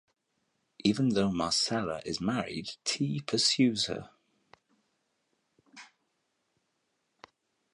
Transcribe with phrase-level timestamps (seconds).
[0.83, 4.09] Even though Marcela is married, T pursues her.